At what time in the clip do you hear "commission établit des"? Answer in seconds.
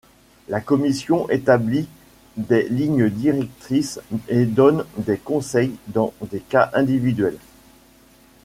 0.61-2.67